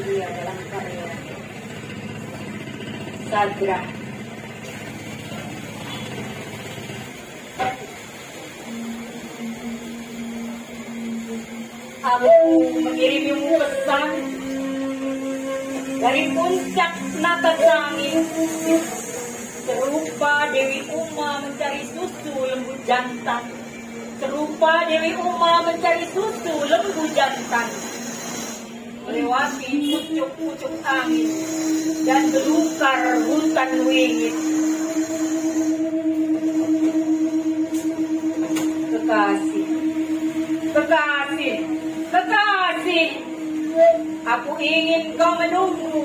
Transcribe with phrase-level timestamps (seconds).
[0.00, 1.04] dia dalam karya
[3.28, 3.80] Sadra.
[12.02, 12.34] Aku
[12.82, 14.10] mengirimmu pesan
[16.00, 18.24] dari puncak nata langit.
[19.62, 23.44] Serupa Dewi Uma mencari susu lembu jantan.
[24.20, 27.91] Serupa Dewi Uma mencari susu lembu jantan
[29.02, 31.30] melewati pucuk-pucuk angin
[32.06, 34.34] dan belukar hutan wingit.
[38.92, 39.66] Kekasih.
[40.72, 41.56] Kekasih.
[42.12, 43.08] Kekasih.
[44.22, 46.02] Aku ingin kau menunggu.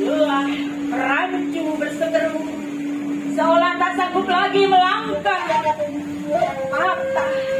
[0.00, 0.48] Lelah
[0.88, 2.44] rancu berseteru.
[3.36, 5.42] Seolah tak sanggup lagi melangkah.
[6.70, 7.59] Patah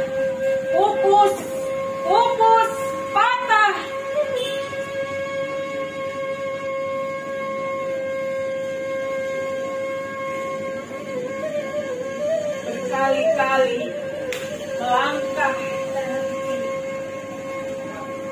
[13.41, 13.89] berkali-kali
[14.77, 15.55] melangkah.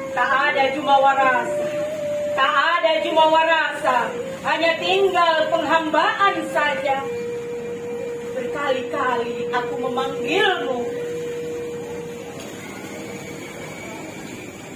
[0.10, 1.66] Tak ada cuma warasa
[2.38, 3.98] tak ada cuma warasa
[4.46, 7.02] hanya tinggal penghambaan saja.
[8.38, 10.80] Berkali-kali aku memanggilmu.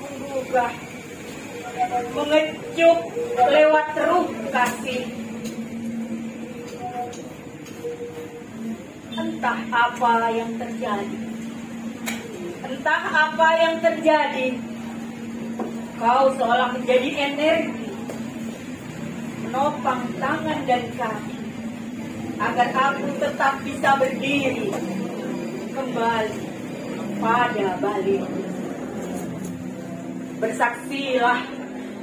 [0.02, 0.74] Menggugah
[2.14, 3.00] mengecup
[3.38, 5.23] lewat ruh kasih
[9.44, 11.20] entah apa yang terjadi.
[12.64, 14.56] Entah apa yang terjadi.
[16.00, 17.92] Kau seolah menjadi energi.
[19.44, 21.36] Menopang tangan dan kaki.
[22.40, 24.72] Agar aku tetap bisa berdiri.
[25.76, 26.40] Kembali
[27.20, 28.24] pada balik.
[30.40, 31.44] Bersaksilah.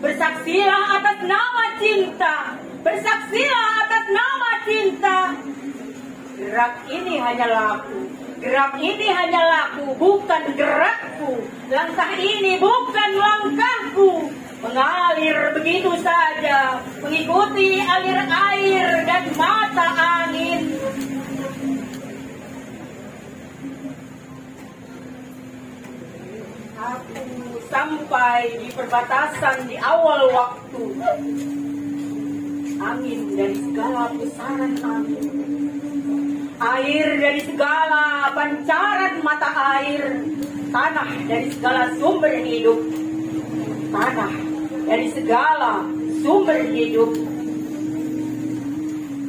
[0.04, 2.36] Bersaksilah atas nama cinta.
[2.84, 3.69] Bersaksilah
[6.60, 7.98] gerak ini hanyalah aku.
[8.36, 11.40] Gerak ini hanyalah aku bukan gerakku.
[11.72, 14.28] Langkah ini bukan langkahku.
[14.60, 20.76] Mengalir begitu saja mengikuti alir air dan mata angin.
[26.76, 27.24] Aku
[27.72, 30.84] sampai di perbatasan di awal waktu.
[32.84, 35.50] Angin dari segala pusaran angin
[36.60, 39.50] air dari segala pancaran mata
[39.80, 40.20] air
[40.68, 42.78] tanah dari segala sumber hidup
[43.90, 44.32] tanah
[44.86, 45.86] dari segala
[46.22, 47.10] sumber hidup.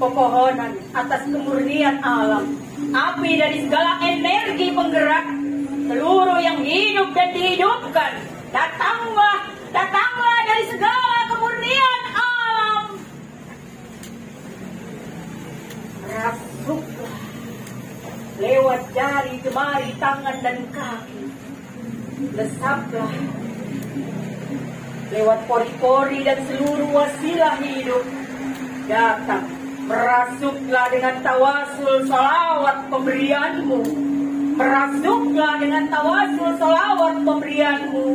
[0.01, 2.57] Pepohonan atas kemurnian alam
[2.89, 5.25] api dari segala energi penggerak
[5.85, 8.11] seluruh yang hidup dan dihidupkan
[8.49, 12.83] datanglah datanglah dari segala kemurnian alam
[16.09, 17.19] rasuklah
[18.71, 21.27] lewat jari jemari tangan dan kaki.
[22.39, 23.11] Lesaplah
[25.11, 27.99] lewat pori-pori dan seluruh wasilah hidup.
[28.87, 29.43] Datang
[29.91, 33.81] merasuklah dengan tawasul salawat pemberianmu.
[34.55, 38.07] Merasuklah dengan tawasul salawat pemberianmu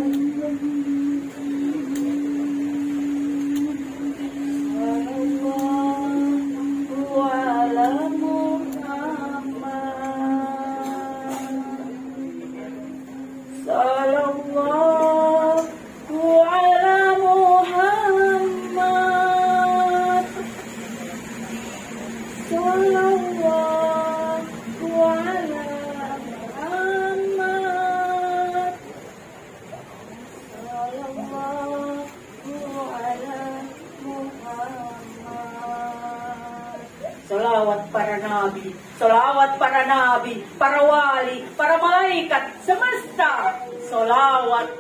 [37.27, 38.71] Salawat para nabi,
[39.03, 43.59] salawat para nabi, para wali, para malaikat, semesta,
[43.91, 44.71] salawat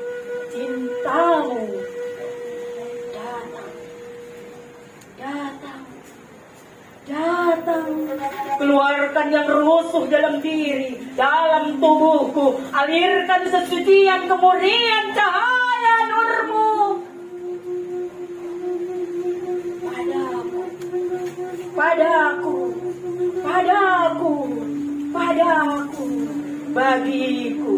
[0.55, 1.67] cintamu.
[5.19, 5.83] Datang,
[7.11, 8.57] datang, datang.
[8.63, 15.46] Keluarkan yang rusuh dalam diri, dalam tubuhku, alirkan sesucian kemurnian cahaya
[26.77, 27.73] bagiku.